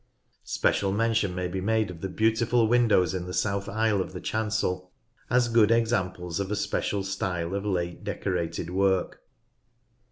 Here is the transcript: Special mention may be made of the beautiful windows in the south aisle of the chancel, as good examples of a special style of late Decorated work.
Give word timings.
Special 0.47 0.91
mention 0.91 1.35
may 1.35 1.47
be 1.47 1.61
made 1.61 1.91
of 1.91 2.01
the 2.01 2.09
beautiful 2.09 2.67
windows 2.67 3.13
in 3.13 3.27
the 3.27 3.35
south 3.35 3.69
aisle 3.69 4.01
of 4.01 4.13
the 4.13 4.19
chancel, 4.19 4.91
as 5.29 5.47
good 5.47 5.69
examples 5.69 6.39
of 6.39 6.49
a 6.49 6.55
special 6.55 7.03
style 7.03 7.53
of 7.53 7.67
late 7.67 8.03
Decorated 8.03 8.71
work. 8.71 9.21